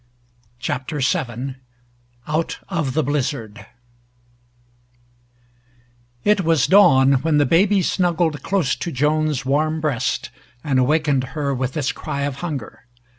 CHAPTER 0.57 0.97
VII 0.99 1.57
OUT 2.27 2.57
OF 2.69 2.95
THE 2.95 3.03
BLIZZARD 3.03 3.67
It 6.23 6.41
was 6.43 6.65
dawn 6.65 7.13
when 7.21 7.37
the 7.37 7.45
baby 7.45 7.83
snuggled 7.83 8.41
close 8.41 8.75
to 8.77 8.91
Joan's 8.91 9.45
warm 9.45 9.79
breast 9.79 10.31
and 10.63 10.79
awakened 10.79 11.23
her 11.37 11.53
with 11.53 11.77
its 11.77 11.91
cry 11.91 12.21
of 12.21 12.37
hunger. 12.37 12.87